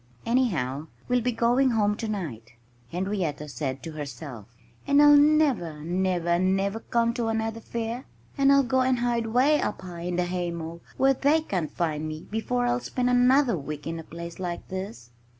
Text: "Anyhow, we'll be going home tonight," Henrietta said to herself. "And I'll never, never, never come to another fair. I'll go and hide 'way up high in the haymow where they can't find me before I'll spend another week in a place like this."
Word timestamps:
"Anyhow, 0.25 0.87
we'll 1.07 1.21
be 1.21 1.31
going 1.31 1.69
home 1.69 1.95
tonight," 1.95 2.53
Henrietta 2.89 3.47
said 3.47 3.83
to 3.83 3.91
herself. 3.91 4.47
"And 4.87 4.99
I'll 4.99 5.15
never, 5.15 5.83
never, 5.83 6.39
never 6.39 6.79
come 6.79 7.13
to 7.13 7.27
another 7.27 7.59
fair. 7.59 8.05
I'll 8.35 8.63
go 8.63 8.81
and 8.81 8.97
hide 8.97 9.27
'way 9.27 9.61
up 9.61 9.83
high 9.83 10.01
in 10.01 10.15
the 10.15 10.25
haymow 10.25 10.79
where 10.97 11.13
they 11.13 11.41
can't 11.41 11.69
find 11.69 12.07
me 12.07 12.25
before 12.31 12.65
I'll 12.65 12.79
spend 12.79 13.11
another 13.11 13.55
week 13.55 13.85
in 13.85 13.99
a 13.99 14.03
place 14.03 14.39
like 14.39 14.69
this." 14.69 15.11